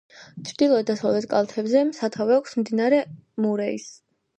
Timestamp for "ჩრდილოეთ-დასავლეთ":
0.47-1.29